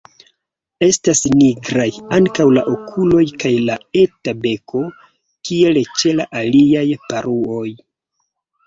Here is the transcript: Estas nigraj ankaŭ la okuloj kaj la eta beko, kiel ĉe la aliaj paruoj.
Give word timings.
Estas 0.85 1.19
nigraj 1.33 1.85
ankaŭ 2.17 2.47
la 2.59 2.63
okuloj 2.73 3.23
kaj 3.45 3.53
la 3.69 3.77
eta 4.05 4.37
beko, 4.47 4.85
kiel 5.47 5.83
ĉe 6.01 6.19
la 6.23 6.31
aliaj 6.45 6.89
paruoj. 7.07 7.67